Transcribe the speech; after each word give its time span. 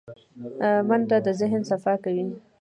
منډه 0.87 1.17
د 1.25 1.27
ذهن 1.39 1.61
صفا 1.69 1.93
کوي 2.03 2.25